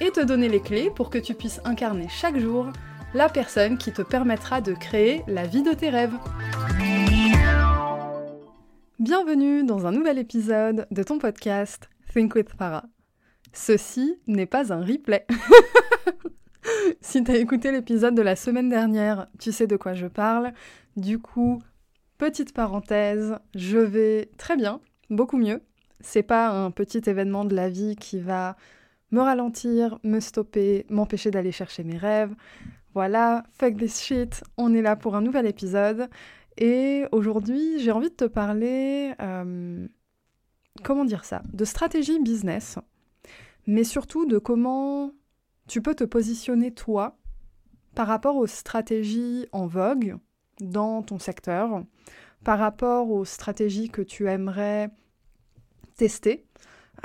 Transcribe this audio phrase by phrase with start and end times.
[0.00, 2.72] et te donner les clés pour que tu puisses incarner chaque jour
[3.12, 6.14] la personne qui te permettra de créer la vie de tes rêves.
[8.98, 12.84] Bienvenue dans un nouvel épisode de ton podcast Think with Farah.
[13.52, 15.26] Ceci n'est pas un replay.
[17.00, 20.52] si t'as écouté l'épisode de la semaine dernière, tu sais de quoi je parle.
[20.96, 21.60] Du coup,
[22.16, 24.80] petite parenthèse, je vais très bien,
[25.10, 25.60] beaucoup mieux.
[26.00, 28.56] C'est pas un petit événement de la vie qui va
[29.10, 32.34] me ralentir, me stopper, m'empêcher d'aller chercher mes rêves.
[32.94, 36.08] Voilà, fuck this shit, on est là pour un nouvel épisode.
[36.58, 39.86] Et aujourd'hui, j'ai envie de te parler, euh,
[40.82, 42.78] comment dire ça, de stratégie business
[43.66, 45.12] mais surtout de comment
[45.68, 47.18] tu peux te positionner toi
[47.94, 50.16] par rapport aux stratégies en vogue
[50.60, 51.84] dans ton secteur,
[52.44, 54.90] par rapport aux stratégies que tu aimerais
[55.96, 56.46] tester,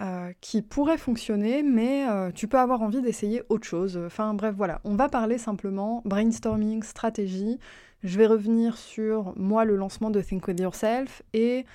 [0.02, 3.98] euh, qui pourraient fonctionner, mais euh, tu peux avoir envie d'essayer autre chose.
[4.06, 7.60] Enfin bref, voilà, on va parler simplement brainstorming, stratégie.
[8.04, 11.66] Je vais revenir sur moi, le lancement de Think With Yourself, et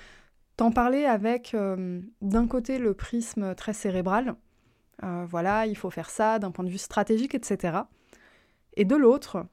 [0.55, 4.35] t'en parler avec euh, d'un côté le prisme très cérébral,
[5.27, 7.79] voilà, il faut faire ça d'un point de vue stratégique, etc.
[8.77, 9.47] Et de l'autre,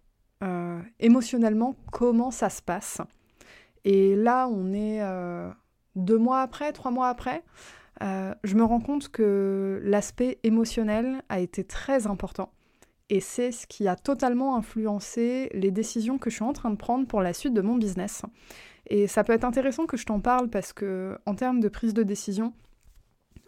[1.01, 3.01] émotionnellement, comment ça se passe.
[3.87, 5.01] Et là, on est
[5.97, 7.43] deux mois après, trois mois après,
[8.01, 12.53] je me rends compte que l'aspect émotionnel a été très important.
[13.11, 16.77] Et c'est ce qui a totalement influencé les décisions que je suis en train de
[16.77, 18.23] prendre pour la suite de mon business.
[18.89, 21.95] Et ça peut être intéressant que je t'en parle parce que, en termes de prise
[21.95, 22.53] de décision,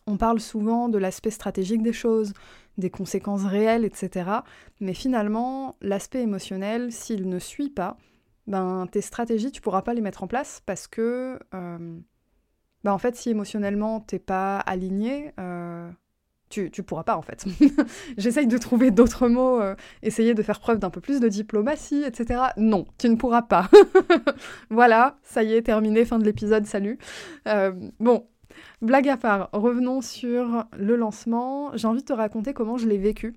[0.06, 2.33] on parle souvent de l'aspect stratégique des choses,
[2.78, 4.31] des conséquences réelles, etc.
[4.81, 7.97] Mais finalement, l'aspect émotionnel, s'il ne suit pas,
[8.47, 11.99] ben, tes stratégies, tu pourras pas les mettre en place parce que, euh,
[12.84, 15.88] ben, en fait, si émotionnellement t'es pas aligné, euh,
[16.48, 17.44] tu, tu pourras pas en fait.
[18.18, 22.02] J'essaye de trouver d'autres mots, euh, essayer de faire preuve d'un peu plus de diplomatie,
[22.04, 22.41] etc.
[22.56, 23.68] Non, tu ne pourras pas.
[24.70, 26.98] voilà, ça y est, terminé, fin de l'épisode, salut.
[28.00, 28.26] bon,
[28.82, 31.76] Blague à part, revenons sur le lancement.
[31.76, 33.34] J'ai envie de te raconter comment je l'ai vécu.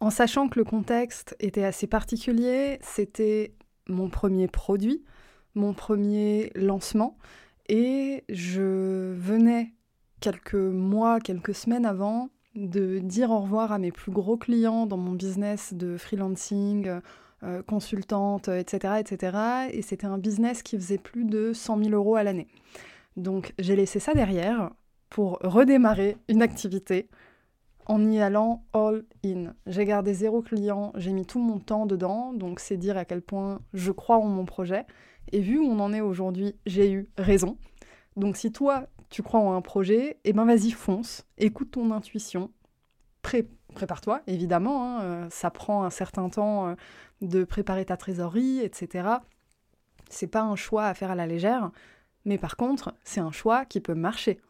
[0.00, 3.54] En sachant que le contexte était assez particulier, c'était
[3.88, 5.02] mon premier produit,
[5.54, 7.16] mon premier lancement,
[7.68, 9.72] et je venais
[10.20, 14.96] quelques mois, quelques semaines avant de dire au revoir à mes plus gros clients dans
[14.96, 17.00] mon business de freelancing,
[17.42, 19.38] euh, consultante, etc., etc.
[19.72, 22.48] Et c'était un business qui faisait plus de 100 000 euros à l'année.
[23.16, 24.70] Donc j'ai laissé ça derrière
[25.10, 27.08] pour redémarrer une activité
[27.86, 29.54] en y allant all in.
[29.66, 33.22] J'ai gardé zéro client, j'ai mis tout mon temps dedans, donc c'est dire à quel
[33.22, 34.84] point je crois en mon projet.
[35.32, 37.58] Et vu où on en est aujourd'hui, j'ai eu raison.
[38.16, 42.50] Donc si toi, tu crois en un projet, eh ben vas-y, fonce, écoute ton intuition,
[43.22, 46.74] prépare-toi, évidemment, hein, euh, ça prend un certain temps euh,
[47.20, 49.08] de préparer ta trésorerie, etc.
[50.08, 51.70] C'est pas un choix à faire à la légère,
[52.24, 54.40] mais par contre, c'est un choix qui peut marcher.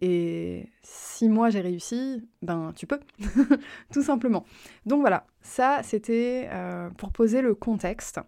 [0.00, 3.00] Et si moi j'ai réussi, ben tu peux,
[3.92, 4.44] tout simplement.
[4.86, 8.20] Donc voilà, ça c'était euh, pour poser le contexte.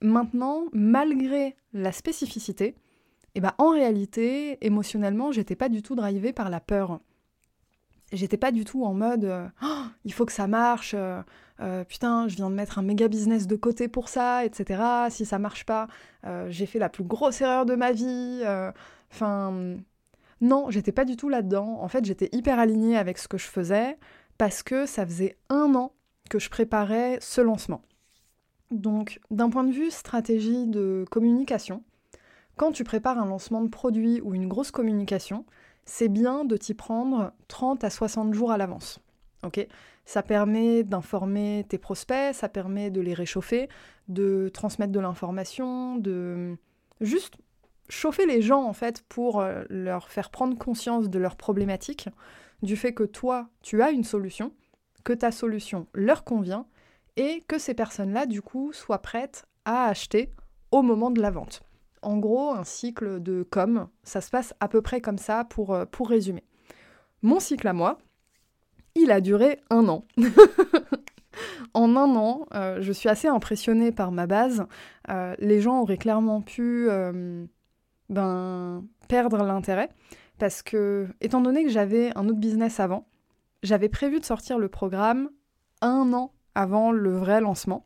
[0.00, 2.76] Maintenant, malgré la spécificité,
[3.34, 7.00] eh ben, en réalité, émotionnellement, j'étais pas du tout drivée par la peur.
[8.12, 11.20] J'étais pas du tout en mode euh, oh, il faut que ça marche, euh,
[11.60, 14.82] euh, putain, je viens de mettre un méga business de côté pour ça, etc.
[15.10, 15.88] Si ça marche pas,
[16.48, 18.42] j'ai fait la plus grosse erreur de ma vie.
[19.10, 19.76] Enfin,
[20.40, 21.78] non, j'étais pas du tout là-dedans.
[21.80, 23.98] En fait, j'étais hyper alignée avec ce que je faisais
[24.38, 25.92] parce que ça faisait un an
[26.30, 27.82] que je préparais ce lancement.
[28.70, 31.82] Donc, d'un point de vue stratégie de communication,
[32.56, 35.46] quand tu prépares un lancement de produit ou une grosse communication,
[35.84, 39.00] c'est bien de t'y prendre 30 à 60 jours à l'avance.
[39.42, 39.66] ok?
[40.04, 43.68] Ça permet d'informer tes prospects, ça permet de les réchauffer,
[44.08, 46.56] de transmettre de l'information, de
[47.00, 47.36] juste
[47.88, 52.08] chauffer les gens en fait pour euh, leur faire prendre conscience de leurs problématiques,
[52.62, 54.52] du fait que toi, tu as une solution,
[55.04, 56.66] que ta solution leur convient
[57.18, 60.30] et que ces personnes-là, du coup, soient prêtes à acheter
[60.70, 61.62] au moment de la vente.
[62.00, 65.74] En gros, un cycle de com, ça se passe à peu près comme ça pour,
[65.74, 66.44] euh, résumer.
[67.22, 67.98] Mon cycle à moi,
[68.94, 70.04] il a duré un an.
[71.74, 74.64] en un an, euh, je suis assez impressionnée par ma base.
[75.10, 76.88] Euh, les gens auraient clairement pu
[78.08, 79.90] ben, perdre l'intérêt
[80.38, 83.08] parce que, étant donné que j'avais un autre business avant,
[83.64, 85.30] j'avais prévu de sortir le programme
[85.80, 87.84] un an avant le vrai lancement.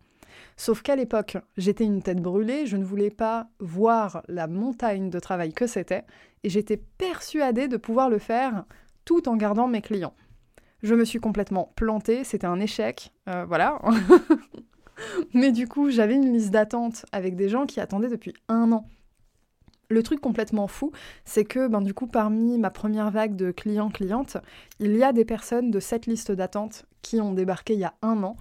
[0.57, 5.19] Sauf qu'à l'époque, j'étais une tête brûlée, je ne voulais pas voir la montagne de
[5.19, 6.05] travail que c'était,
[6.43, 8.65] et j'étais persuadée de pouvoir le faire
[9.05, 10.15] tout en gardant mes clients.
[10.83, 13.79] Je me suis complètement plantée, c'était un échec, euh, voilà.
[15.35, 18.87] Mais du coup, j'avais une liste d'attente avec des gens qui attendaient depuis un an.
[19.91, 20.93] Le truc complètement fou,
[21.27, 24.39] c'est que ben, du coup, parmi ma première vague de clients-clientes,
[24.81, 27.93] il y a des personnes de cette liste d'attente qui ont débarqué il y a
[28.01, 28.37] un an.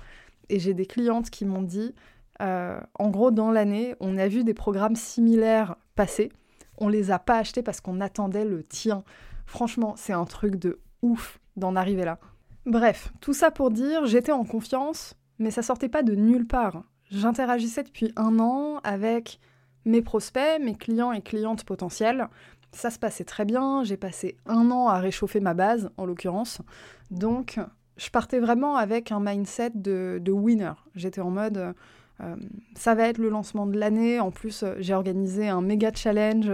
[0.52, 1.96] Et j'ai des clientes qui m'ont dit,
[2.42, 6.30] euh, en gros, dans l'année, on a vu des programmes similaires passer.
[6.78, 9.06] On les a pas achetés parce qu'on attendait le tien.
[9.46, 12.20] Franchement, c'est un truc de ouf d'en arriver là.
[12.66, 16.84] Bref, tout ça pour dire, j'étais en confiance, mais ça sortait pas de nulle part.
[17.10, 19.40] J'interagissais depuis un an avec
[19.86, 22.28] mes prospects, mes clients et clientes potentiels.
[22.74, 26.62] Ça se passait très bien, j'ai passé un an à réchauffer ma base, en l'occurrence.
[27.10, 27.58] Donc,
[28.02, 30.74] je partais vraiment avec un mindset de, winner.
[30.96, 31.76] J'étais en mode,
[32.20, 32.36] euh,
[32.74, 34.20] ça va être le lancement de l'année.
[34.20, 36.50] En plus, euh, j'ai organisé un méga challenge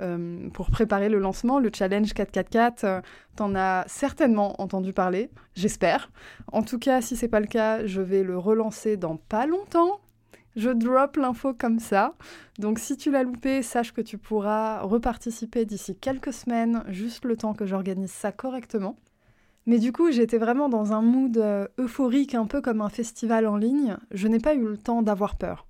[0.00, 3.02] euh, pour préparer le lancement, le challenge 444.
[3.34, 6.12] T'en as certainement entendu parler, j'espère.
[6.52, 9.98] En tout cas, si c'est pas le cas, je vais le relancer dans pas longtemps.
[10.54, 12.14] Je drop l'info comme ça.
[12.60, 17.36] Donc si tu l'as loupé, sache que tu pourras reparticiper d'ici quelques semaines, juste le
[17.36, 18.96] temps que j'organise ça correctement.
[19.66, 23.46] Mais du coup, j'étais vraiment dans un mood euh, euphorique, un peu comme un festival
[23.46, 23.96] en ligne.
[24.10, 25.66] Je n'ai pas eu le temps d'avoir peur.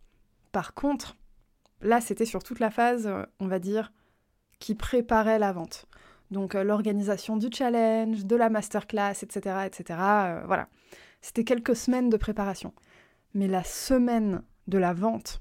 [0.50, 1.16] Par contre,
[1.80, 3.92] là, c'était sur toute la phase, euh, on va dire,
[4.58, 5.86] qui préparait la vente.
[6.30, 9.66] Donc euh, l'organisation du challenge, de la masterclass, etc.
[9.66, 9.98] etc.
[10.46, 10.68] voilà.
[11.20, 12.74] C'était quelques semaines de préparation.
[13.34, 15.40] Mais la semaine de la vente,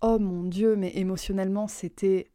[0.00, 2.30] oh mon dieu, mais émotionnellement, c'était...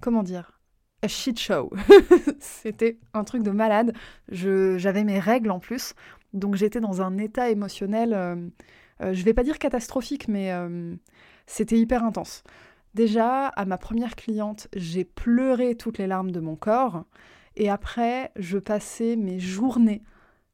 [0.00, 0.59] Comment dire
[1.02, 1.70] a shit show.
[2.40, 3.94] C'était un truc de malade.
[4.30, 5.94] J'avais mes règles en plus,
[6.32, 8.36] donc j'étais dans un état émotionnel, euh,
[9.02, 10.94] euh, je vais pas dire catastrophique, mais euh,
[11.46, 12.44] c'était hyper intense.
[12.94, 17.04] Déjà, à ma première cliente, j'ai pleuré toutes les larmes de mon corps,
[17.56, 20.02] et après, je passais mes journées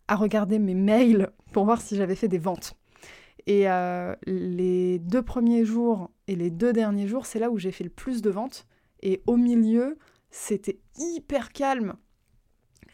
[0.09, 2.75] à regarder mes mails pour voir si j'avais fait des ventes.
[3.47, 3.67] Et
[4.27, 7.91] les deux premiers jours et les deux derniers jours, c'est là où j'ai fait le
[7.91, 8.67] plus de ventes.
[9.03, 9.99] Et au milieu,
[10.31, 11.95] c'était hyper calme.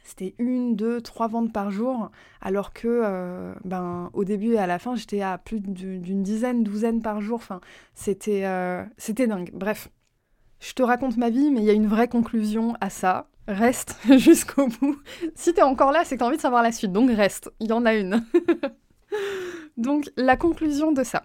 [0.04, 4.66] C'était une, deux, trois ventes par jour, alors que euh, ben, au début et à
[4.66, 7.36] la fin, j'étais à plus d'une dizaine, douzaine par jour.
[7.36, 7.60] Enfin,
[7.94, 9.50] c'était euh, c'était dingue.
[9.54, 9.90] Bref,
[10.58, 13.28] je te raconte ma vie, mais il y a une vraie conclusion à ça.
[13.48, 14.96] Reste jusqu'au bout.
[15.34, 17.50] Si t'es encore là, c'est que t'as envie de savoir la suite, donc reste.
[17.60, 18.24] Il y en a une.
[19.76, 21.24] donc, la conclusion de ça.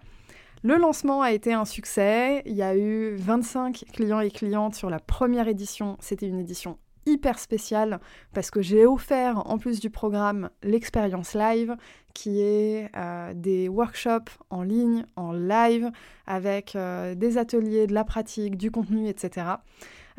[0.68, 2.44] Le lancement a été un succès.
[2.46, 5.96] Il y a eu 25 clients et clientes sur la première édition.
[6.02, 8.02] C'était une édition hyper spéciale
[8.34, 11.78] parce que j'ai offert, en plus du programme, l'expérience live,
[12.14, 15.90] qui est euh, des workshops en ligne, en live,
[16.26, 19.48] avec euh, des ateliers, de la pratique, du contenu, etc.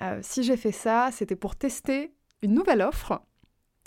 [0.00, 3.20] Euh, si j'ai fait ça, c'était pour tester une nouvelle offre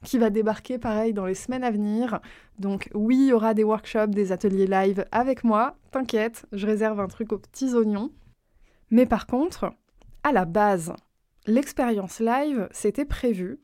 [0.03, 2.19] qui va débarquer pareil dans les semaines à venir.
[2.59, 6.99] Donc oui, il y aura des workshops, des ateliers live avec moi, t'inquiète, je réserve
[6.99, 8.11] un truc aux petits oignons.
[8.89, 9.73] Mais par contre,
[10.23, 10.93] à la base,
[11.47, 13.59] l'expérience live, c'était prévu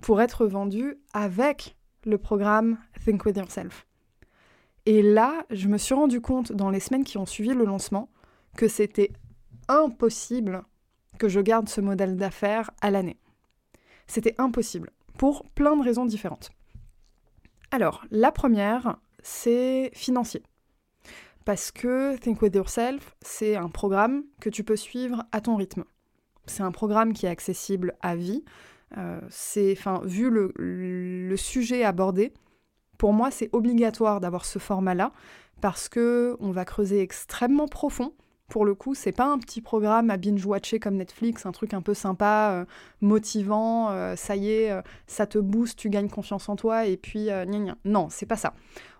[0.00, 3.86] pour être vendu avec le programme Think With Yourself.
[4.86, 8.08] Et là, je me suis rendu compte dans les semaines qui ont suivi le lancement
[8.56, 9.12] que c'était
[9.68, 10.64] impossible
[11.18, 13.20] que je garde ce modèle d'affaires à l'année.
[14.08, 16.50] C'était impossible pour plein de raisons différentes.
[17.70, 20.42] Alors, la première, c'est financier.
[21.44, 25.84] Parce que Think With Yourself, c'est un programme que tu peux suivre à ton rythme.
[26.46, 28.44] C'est un programme qui est accessible à vie.
[28.96, 32.32] Euh, c'est, vu le, le, sujet abordé,
[32.98, 35.12] pour moi, c'est obligatoire d'avoir ce format-là
[35.60, 38.12] parce que on va creuser extrêmement profond
[38.52, 41.80] pour le coup, c'est pas un petit programme à binge-watcher comme Netflix, un truc un
[41.80, 42.64] peu sympa, euh,
[43.00, 46.98] motivant, euh, ça y est, euh, ça te booste, tu gagnes confiance en toi, et
[46.98, 47.78] puis gna gna.
[47.86, 48.52] Non, c'est pas ça.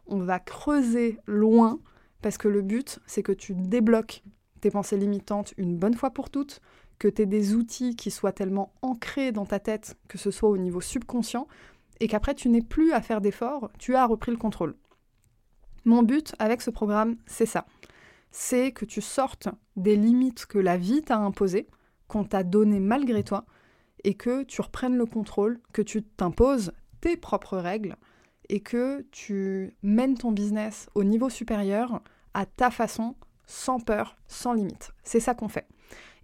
[0.06, 1.80] On va creuser loin,
[2.22, 4.22] parce que le but, c'est que tu débloques
[4.62, 6.62] tes pensées limitantes une bonne fois pour toutes,
[6.98, 10.48] que tu aies des outils qui soient tellement ancrés dans ta tête, que ce soit
[10.48, 11.46] au niveau subconscient,
[12.00, 14.76] et qu'après tu n'aies plus à faire d'efforts, tu as repris le contrôle.
[15.84, 17.66] Mon but avec ce programme, c'est ça
[18.32, 21.68] c'est que tu sortes des limites que la vie t'a imposées,
[22.08, 23.44] qu'on t'a données malgré toi,
[24.04, 27.96] et que tu reprennes le contrôle, que tu t'imposes tes propres règles,
[28.48, 32.02] et que tu mènes ton business au niveau supérieur
[32.34, 33.14] à ta façon,
[33.46, 34.92] sans peur, sans limite.
[35.04, 35.68] C'est ça qu'on fait.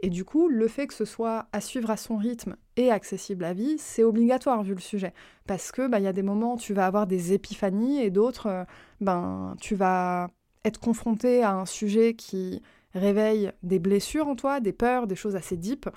[0.01, 3.45] Et du coup, le fait que ce soit à suivre à son rythme et accessible
[3.45, 5.13] à vie, c'est obligatoire vu le sujet.
[5.47, 8.11] Parce que bah, il y a des moments où tu vas avoir des épiphanies et
[8.11, 8.65] d'autres, euh,
[9.01, 10.29] ben tu vas
[10.65, 12.63] être confronté à un sujet qui
[12.95, 15.89] réveille des blessures en toi, des peurs, des choses assez deep.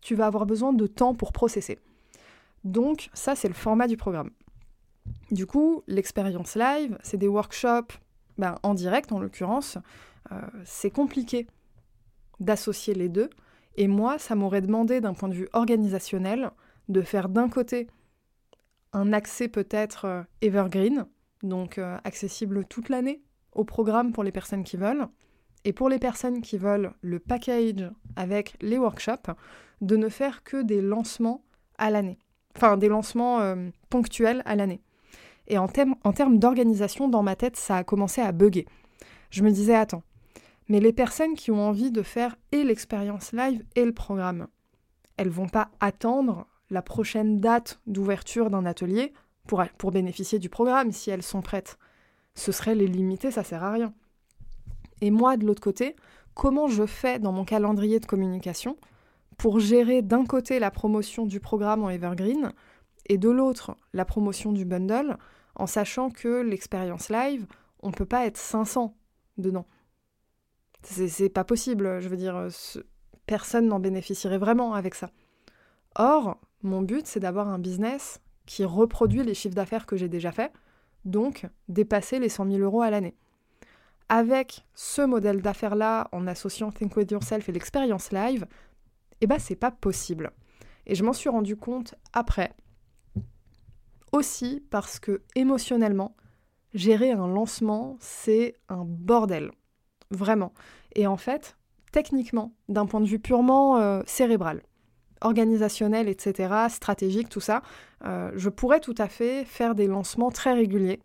[0.00, 1.78] Tu vas avoir besoin de temps pour processer.
[2.64, 4.30] Donc ça, c'est le format du programme.
[5.30, 7.98] Du coup, l'expérience live, c'est des workshops
[8.36, 9.78] ben, en direct en l'occurrence.
[10.32, 11.46] Euh, c'est compliqué
[12.40, 13.30] d'associer les deux
[13.76, 16.50] et moi, ça m'aurait demandé d'un point de vue organisationnel
[16.88, 17.88] de faire d'un côté
[18.92, 21.06] un accès peut-être euh, evergreen,
[21.42, 23.22] donc euh, accessible toute l'année
[23.52, 25.08] au programme pour les personnes qui veulent,
[25.64, 29.32] et pour les personnes qui veulent le package avec les workshops,
[29.80, 31.42] de ne faire que des lancements
[31.78, 32.18] à l'année,
[32.56, 34.82] enfin des lancements euh, ponctuels à l'année.
[35.48, 38.66] Et en, termes d'organisation, dans ma tête, ça a commencé à bugger.
[39.30, 40.02] Je me disais, attends,
[40.68, 44.48] mais les personnes qui ont envie de faire et l'expérience live et le programme,
[45.16, 49.14] elles vont pas attendre la prochaine date d'ouverture d'un atelier
[49.46, 51.78] pour bénéficier du programme si elles sont prêtes.
[52.38, 53.92] Ce serait les limiter, ça sert à rien.
[55.00, 55.96] Et moi, de l'autre côté,
[56.34, 58.76] comment je fais dans mon calendrier de communication
[59.38, 62.52] pour gérer d'un côté la promotion du programme en Evergreen
[63.06, 65.16] et de l'autre la promotion du bundle,
[65.56, 67.44] en sachant que l'expérience live,
[67.82, 68.94] on ne peut pas être 500
[69.36, 69.66] dedans.
[70.84, 72.46] C'est pas possible, je veux dire,
[73.26, 75.10] personne n'en bénéficierait vraiment avec ça.
[75.96, 80.30] Or, mon but, c'est d'avoir un business qui reproduit les chiffres d'affaires que j'ai déjà
[80.30, 80.52] faits,
[81.04, 83.14] donc dépasser les 100 000 euros à l'année.
[84.08, 88.46] Avec ce modèle d'affaires-là, en associant Think With Yourself et l'expérience live,
[89.20, 90.30] eh ben c'est pas possible.
[90.86, 92.54] Et je m'en suis rendu compte après.
[94.12, 96.16] Aussi parce que émotionnellement,
[96.72, 99.50] gérer un lancement, c'est un bordel.
[100.10, 100.54] Vraiment.
[100.94, 101.58] Et en fait,
[101.92, 104.62] techniquement, d'un point de vue purement euh, cérébral,
[105.20, 107.62] organisationnel, etc., stratégique, tout ça,
[108.04, 111.00] euh, je pourrais tout à fait faire des lancements très réguliers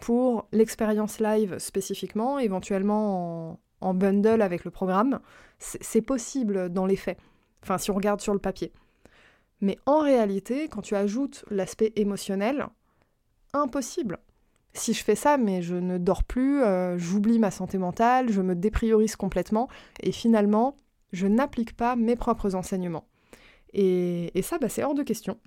[0.00, 5.20] pour l'expérience live spécifiquement, éventuellement en, bundle avec le programme.
[5.58, 7.18] C'est possible dans les faits,
[7.62, 8.72] enfin si on regarde sur le papier.
[9.60, 12.66] Mais en réalité, quand tu ajoutes l'aspect émotionnel,
[13.52, 14.18] impossible
[14.74, 18.40] si je fais ça, mais je ne dors plus, euh, j'oublie ma santé mentale, je
[18.40, 19.68] me dépriorise complètement,
[20.00, 20.76] et finalement,
[21.12, 23.04] je n'applique pas mes propres enseignements.
[23.72, 25.38] Et, ça, bah, c'est hors de question.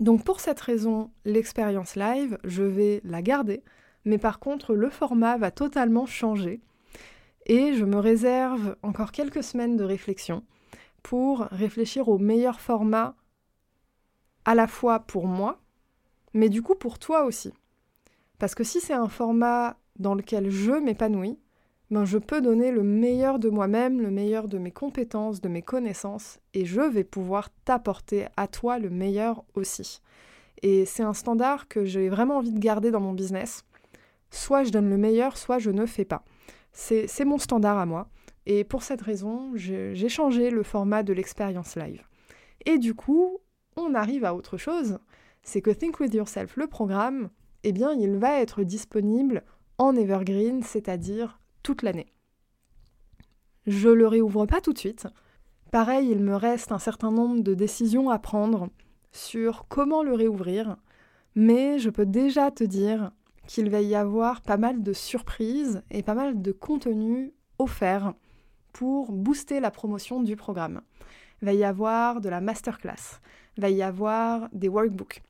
[0.00, 3.62] Donc pour cette raison, l'expérience live, je vais la garder,
[4.04, 6.60] mais par contre, le format va totalement changer.
[7.46, 10.44] Et je me réserve encore quelques semaines de réflexion
[11.02, 13.16] pour réfléchir au meilleur format
[14.44, 15.60] à la fois pour moi,
[16.34, 17.52] mais du coup pour toi aussi.
[18.38, 21.38] Parce que si c'est un format dans lequel je m'épanouis,
[21.92, 25.60] ben je peux donner le meilleur de moi-même, le meilleur de mes compétences, de mes
[25.60, 30.00] connaissances, et je vais pouvoir t'apporter à toi le meilleur aussi.
[30.62, 33.66] Et c'est un standard que j'ai vraiment envie de garder dans mon business.
[34.30, 36.24] Soit je donne le meilleur, soit je ne fais pas.
[36.72, 38.08] C'est mon standard à moi.
[38.46, 42.02] Et pour cette raison, j'ai changé le format de l'expérience live.
[42.64, 43.36] Et du coup,
[43.76, 44.98] on arrive à autre chose.
[45.42, 47.28] C'est que Think With Yourself, le programme,
[47.64, 49.42] eh bien, il va être disponible
[49.76, 52.12] en evergreen, c'est-à-dire toute l'année.
[53.66, 55.06] Je le réouvre pas tout de suite.
[55.70, 58.68] Pareil, il me reste un certain nombre de décisions à prendre
[59.12, 60.76] sur comment le réouvrir,
[61.34, 63.12] mais je peux déjà te dire
[63.46, 68.14] qu'il va y avoir pas mal de surprises et pas mal de contenu offert
[68.72, 70.80] pour booster la promotion du programme.
[71.40, 73.20] Il va y avoir de la masterclass,
[73.58, 75.22] va y avoir des workbooks,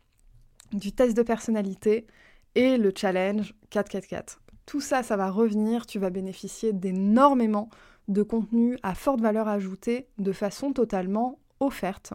[0.72, 2.06] du test de personnalité
[2.54, 4.40] et le challenge 444.
[4.66, 7.68] Tout ça, ça va revenir, tu vas bénéficier d'énormément
[8.08, 12.12] de contenu à forte valeur ajoutée de façon totalement offerte.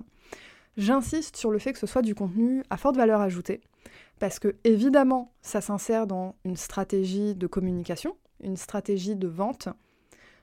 [0.75, 3.61] J'insiste sur le fait que ce soit du contenu à forte valeur ajoutée,
[4.19, 9.69] parce que évidemment, ça s'insère dans une stratégie de communication, une stratégie de vente,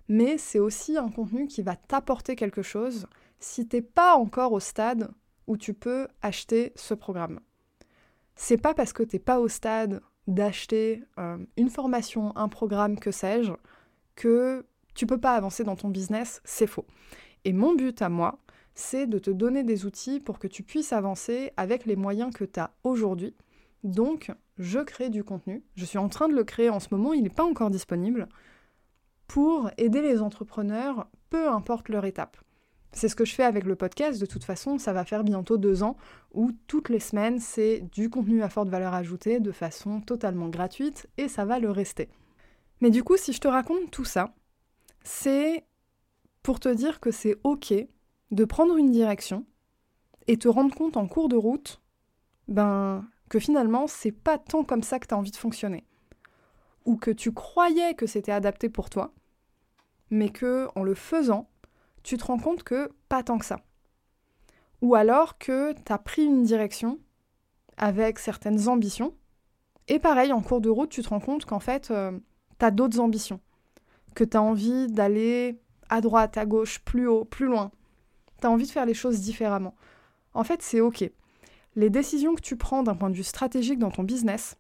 [0.09, 3.07] mais c'est aussi un contenu qui va t'apporter quelque chose
[3.39, 5.11] si t'es pas encore au stade
[5.47, 7.41] où tu peux acheter ce programme
[8.37, 13.11] c'est pas parce que t'es pas au stade d'acheter euh, une formation, un programme, que
[13.11, 13.53] sais-je,
[14.17, 14.65] que
[14.95, 16.87] tu peux pas avancer dans ton business, c'est faux.
[17.45, 18.39] Et mon but à moi,
[18.75, 22.45] c'est de te donner des outils pour que tu puisses avancer avec les moyens que
[22.45, 23.35] tu as aujourd'hui.
[23.83, 25.63] Donc, je crée du contenu.
[25.77, 28.29] Je suis en train de le créer en ce moment, il n'est pas encore disponible,
[29.27, 32.37] pour aider les entrepreneurs, peu importe leur étape.
[32.95, 34.21] C'est ce que je fais avec le podcast.
[34.21, 35.97] De toute façon, ça va faire bientôt deux ans
[36.33, 41.09] où toutes les semaines, c'est du contenu à forte valeur ajoutée de façon totalement gratuite
[41.19, 42.09] et ça va le rester.
[42.81, 44.33] Mais du coup, si je te raconte tout ça,
[45.03, 45.65] c'est
[46.43, 47.75] pour te dire que c'est OK
[48.31, 49.45] de prendre une direction
[50.29, 51.83] et te rendre compte en cours de route
[52.47, 55.85] ben, que finalement, c'est pas tant comme ça que tu as envie de fonctionner.
[56.85, 59.15] Ou que tu croyais que c'était adapté pour toi,
[60.11, 61.49] mais que en le faisant,
[62.05, 63.61] tu te rends compte que pas tant que ça.
[64.83, 67.01] Ou alors que tu as pris une direction
[67.77, 69.15] avec certaines ambitions,
[69.89, 72.13] et pareil, en cours de route, tu te rends compte qu'en fait, euh,
[72.59, 73.41] tu as d'autres ambitions,
[74.15, 77.71] que tu as envie d'aller à droite, à gauche, plus haut, plus loin.
[78.41, 79.75] Tu as envie de faire les choses différemment.
[80.33, 81.05] En fait, c'est OK.
[81.77, 84.57] Les décisions que tu prends d'un point de vue stratégique dans ton business,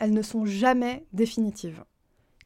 [0.00, 1.84] elles ne sont jamais définitives.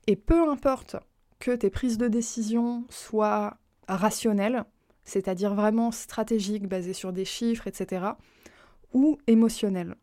[0.07, 0.97] Et peu importe
[1.39, 4.65] que tes prises de décision soient rationnelles,
[5.05, 8.07] c'est-à-dire vraiment stratégiques, basées sur des chiffres, etc.,
[8.93, 9.97] ou émotionnelles.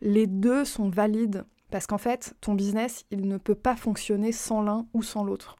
[0.00, 4.62] Les deux sont valides parce qu'en fait, ton business, il ne peut pas fonctionner sans
[4.62, 5.56] l'un ou sans l'autre.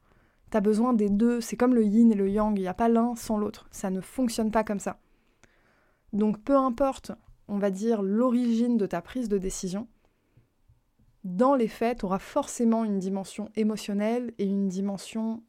[0.51, 2.73] Tu as besoin des deux, c'est comme le yin et le yang, il n'y a
[2.73, 4.99] pas l'un sans l'autre, ça ne fonctionne pas comme ça.
[6.11, 7.13] Donc peu importe,
[7.47, 9.87] on va dire, l'origine de ta prise de décision,
[11.23, 15.43] dans les faits, tu auras forcément une dimension émotionnelle et une dimension,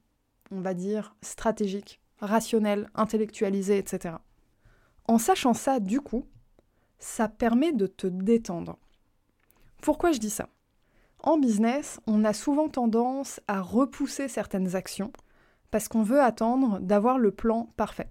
[0.50, 4.14] on va dire, stratégique, rationnelle, intellectualisée, etc.
[5.06, 6.24] En sachant ça, du coup,
[6.98, 8.78] ça permet de te détendre.
[9.82, 10.48] Pourquoi je dis ça?
[11.22, 15.12] En business, on a souvent tendance à repousser certaines actions
[15.70, 18.10] parce qu'on veut attendre d'avoir le plan parfait.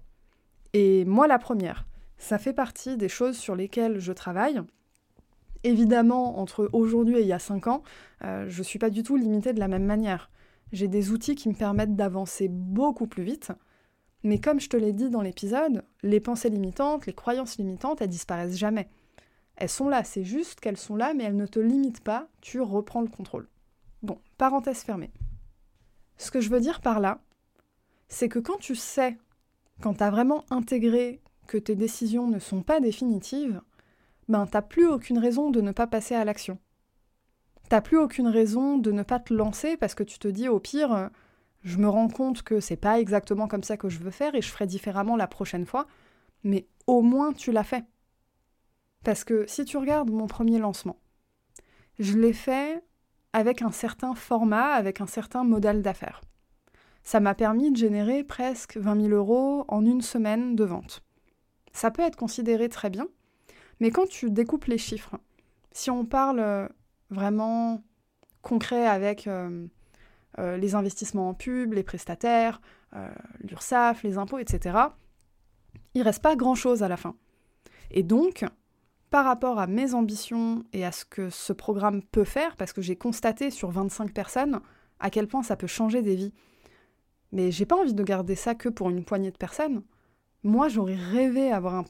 [0.73, 1.85] Et moi la première,
[2.17, 4.61] ça fait partie des choses sur lesquelles je travaille.
[5.63, 7.83] Évidemment, entre aujourd'hui et il y a 5 ans,
[8.23, 10.29] euh, je ne suis pas du tout limitée de la même manière.
[10.71, 13.51] J'ai des outils qui me permettent d'avancer beaucoup plus vite.
[14.23, 18.09] Mais comme je te l'ai dit dans l'épisode, les pensées limitantes, les croyances limitantes, elles
[18.09, 18.87] disparaissent jamais.
[19.55, 22.61] Elles sont là, c'est juste qu'elles sont là, mais elles ne te limitent pas, tu
[22.61, 23.47] reprends le contrôle.
[24.03, 25.11] Bon, parenthèse fermée.
[26.17, 27.19] Ce que je veux dire par là,
[28.07, 29.17] c'est que quand tu sais,
[29.81, 33.61] quand tu as vraiment intégré que tes décisions ne sont pas définitives,
[34.29, 36.59] ben t'as plus aucune raison de ne pas passer à l'action.
[37.69, 40.59] T'as plus aucune raison de ne pas te lancer parce que tu te dis au
[40.59, 41.09] pire,
[41.63, 44.41] je me rends compte que c'est pas exactement comme ça que je veux faire et
[44.41, 45.87] je ferai différemment la prochaine fois,
[46.43, 47.85] mais au moins tu l'as fait.
[49.03, 50.99] Parce que si tu regardes mon premier lancement,
[51.99, 52.83] je l'ai fait
[53.33, 56.21] avec un certain format, avec un certain modèle d'affaires.
[57.03, 61.03] Ça m'a permis de générer presque 20 000 euros en une semaine de vente.
[61.73, 63.07] Ça peut être considéré très bien,
[63.79, 65.17] mais quand tu découpes les chiffres,
[65.71, 66.69] si on parle
[67.09, 67.81] vraiment
[68.41, 69.65] concret avec euh,
[70.39, 72.61] euh, les investissements en pub, les prestataires,
[73.39, 74.77] l'URSSAF, les impôts, etc.,
[75.93, 77.15] il reste pas grand-chose à la fin.
[77.89, 78.45] Et donc,
[79.09, 82.81] par rapport à mes ambitions et à ce que ce programme peut faire, parce que
[82.81, 84.61] j'ai constaté sur 25 personnes
[84.99, 86.33] à quel point ça peut changer des vies.
[87.33, 89.83] Mais j'ai pas envie de garder ça que pour une poignée de personnes.
[90.43, 91.83] Moi, j'aurais rêvé d'avoir un,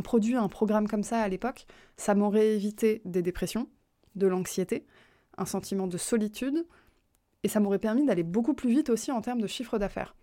[0.00, 1.66] produit, un programme comme ça à l'époque.
[1.96, 3.68] Ça m'aurait évité des dépressions,
[4.14, 4.86] de l'anxiété,
[5.36, 6.66] un sentiment de solitude,
[7.42, 10.16] et ça m'aurait permis d'aller beaucoup plus vite aussi en termes de chiffre d'affaires.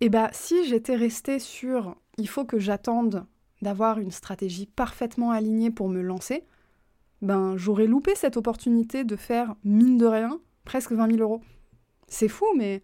[0.00, 3.26] Et bah, si j'étais restée sur il faut que j'attende
[3.62, 6.44] d'avoir une stratégie parfaitement alignée pour me lancer,
[7.22, 11.42] ben j'aurais loupé cette opportunité de faire, mine de rien, presque 20 000 euros.
[12.08, 12.82] C'est fou, mais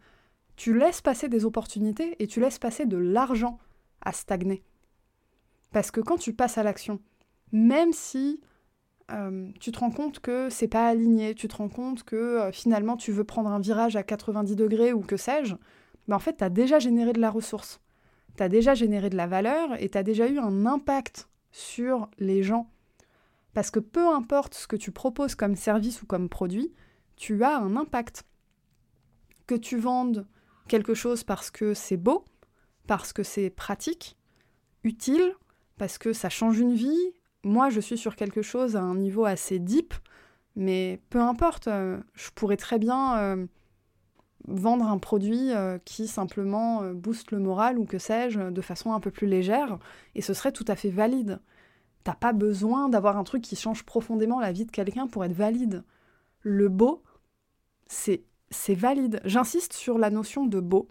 [0.56, 3.58] tu laisses passer des opportunités et tu laisses passer de l'argent
[4.00, 4.62] à stagner.
[5.72, 7.00] Parce que quand tu passes à l'action,
[7.52, 8.40] même si
[9.12, 12.52] euh, tu te rends compte que c'est pas aligné, tu te rends compte que euh,
[12.52, 15.54] finalement tu veux prendre un virage à 90 degrés ou que sais-je,
[16.08, 17.80] ben en fait tu as déjà généré de la ressource
[18.36, 22.08] tu as déjà généré de la valeur et tu as déjà eu un impact sur
[22.18, 22.70] les gens.
[23.54, 26.72] Parce que peu importe ce que tu proposes comme service ou comme produit,
[27.16, 28.24] tu as un impact.
[29.46, 30.26] Que tu vendes
[30.68, 32.24] quelque chose parce que c'est beau,
[32.86, 34.16] parce que c'est pratique,
[34.82, 35.34] utile,
[35.78, 37.12] parce que ça change une vie.
[37.46, 39.94] Moi, je suis sur quelque chose à un niveau assez deep,
[40.56, 43.46] mais peu importe, euh, je pourrais très bien euh,
[44.48, 48.98] vendre un produit euh, qui simplement booste le moral ou que sais-je de façon un
[48.98, 49.78] peu plus légère
[50.16, 51.38] et ce serait tout à fait valide.
[52.02, 55.32] T'as pas besoin d'avoir un truc qui change profondément la vie de quelqu'un pour être
[55.32, 55.84] valide.
[56.40, 57.04] Le beau,
[57.86, 58.24] c'est
[58.70, 59.20] valide.
[59.24, 60.88] J'insiste sur la notion de beau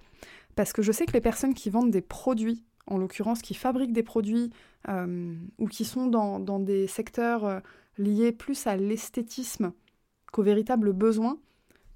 [0.56, 3.94] parce que je sais que les personnes qui vendent des produits, en l'occurrence qui fabriquent
[3.94, 4.52] des produits
[4.90, 7.62] euh, ou qui sont dans, dans des secteurs
[7.98, 9.74] liés plus à l'esthétisme
[10.32, 11.38] qu'au véritable besoin,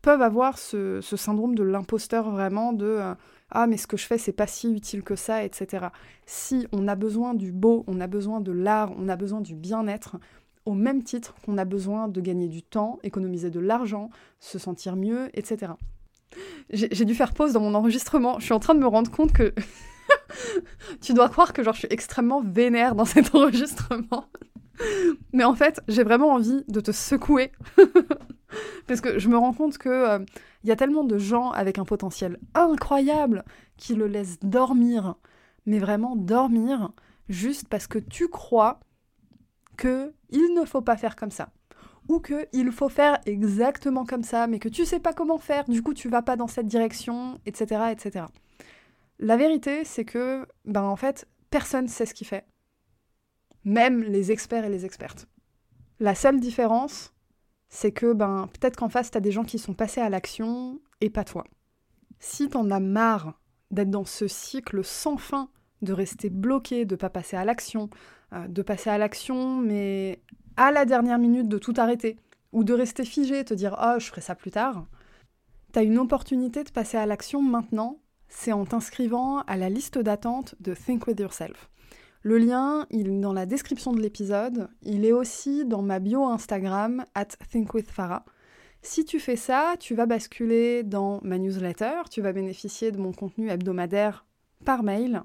[0.02, 3.16] peuvent avoir ce, syndrome de l'imposteur vraiment de euh,
[3.52, 5.88] ah mais ce que je fais c'est pas si utile que ça, etc.
[6.26, 9.56] Si on a besoin du beau, on a besoin de l'art, on a besoin du
[9.56, 10.18] bien-être,
[10.66, 14.96] au même titre qu'on a besoin de gagner du temps, économiser de l'argent, se sentir
[14.96, 15.74] mieux, etc.
[16.70, 18.38] J'ai dû faire pause dans mon enregistrement.
[18.40, 19.52] Je suis en train de me rendre compte que
[21.02, 24.26] tu dois croire que genre je suis extrêmement vénère dans cet enregistrement.
[25.34, 27.52] Mais en fait, j'ai vraiment envie de te secouer.
[28.88, 30.20] Parce que je me rends compte que euh,
[30.64, 33.44] il y a tellement de gens avec un potentiel incroyable
[33.78, 35.16] qui le laissent dormir,
[35.66, 36.92] mais vraiment dormir,
[37.28, 38.80] juste parce que tu crois
[39.78, 41.50] que il ne faut pas faire comme ça
[42.10, 45.64] ou que il faut faire exactement comme ça, mais que tu sais pas comment faire,
[45.66, 48.26] du coup tu vas pas dans cette direction, etc., etc.
[49.20, 52.46] La vérité, c'est que, ben en fait, personne sait ce qu'il fait,
[53.66, 55.28] même les experts et les expertes.
[56.00, 57.14] La seule différence,
[57.68, 61.10] c'est que ben peut-être qu'en face t'as des gens qui sont passés à l'action et
[61.10, 61.44] pas toi.
[62.20, 63.40] Si t'en as marre
[63.72, 65.50] d'être dans ce cycle sans fin,
[65.82, 67.90] de rester bloqué, de pas passer à l'action,
[68.34, 70.22] euh, de passer à l'action mais
[70.58, 72.18] à la dernière minute de tout arrêter,
[72.52, 74.86] ou de rester figé, te dire oh je ferai ça plus tard,
[75.72, 80.56] t'as une opportunité de passer à l'action maintenant, c'est en t'inscrivant à la liste d'attente
[80.60, 81.70] de Think With Yourself.
[82.22, 86.26] Le lien, il est dans la description de l'épisode, il est aussi dans ma bio
[86.26, 88.26] Instagram, at thinkwithfarah.
[88.82, 93.12] Si tu fais ça, tu vas basculer dans ma newsletter, tu vas bénéficier de mon
[93.12, 94.26] contenu hebdomadaire
[94.64, 95.24] par mail,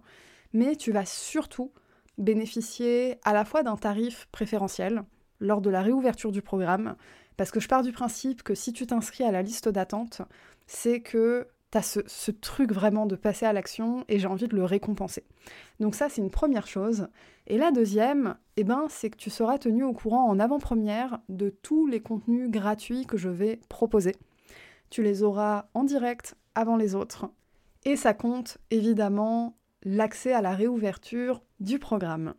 [0.53, 1.73] mais tu vas surtout
[2.17, 5.03] bénéficier à la fois d'un tarif préférentiel,
[5.41, 6.97] lors de la réouverture du programme,
[7.37, 10.23] parce que je pars du principe que si tu t'inscris à la liste d'attente,
[10.67, 11.49] c'est que
[11.83, 15.25] ce, truc vraiment de passer à l'action et j'ai envie de le récompenser.
[15.81, 17.09] Donc ça, c'est une première chose.
[17.47, 21.51] Et la deuxième, eh ben, c'est que tu seras tenu au courant en avant-première de
[21.51, 24.15] tous les contenus gratuits que je vais proposer.
[24.91, 27.27] Tu les auras en direct avant les autres.
[27.85, 32.35] Et ça compte évidemment l'accès à la réouverture du programme.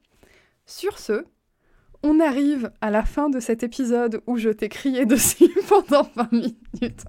[0.65, 1.25] Sur ce,
[2.03, 6.31] on arrive à la fin de cet épisode où je t'ai crié dessus pendant 20
[6.31, 7.05] minutes.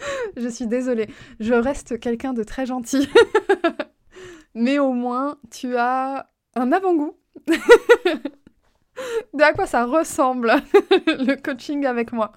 [0.36, 1.08] je suis désolée,
[1.40, 3.08] je reste quelqu'un de très gentil.
[4.54, 10.52] Mais au moins, tu as un avant-goût de à quoi ça ressemble
[11.06, 12.32] le coaching avec moi.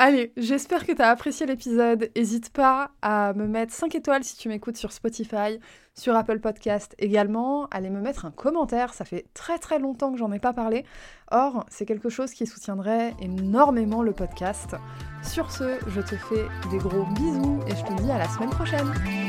[0.00, 2.08] Allez, j'espère que tu as apprécié l'épisode.
[2.14, 5.58] N'hésite pas à me mettre 5 étoiles si tu m'écoutes sur Spotify,
[5.96, 7.66] sur Apple Podcast également.
[7.72, 10.84] Allez me mettre un commentaire, ça fait très très longtemps que j'en ai pas parlé.
[11.32, 14.76] Or, c'est quelque chose qui soutiendrait énormément le podcast.
[15.24, 18.50] Sur ce, je te fais des gros bisous et je te dis à la semaine
[18.50, 19.27] prochaine.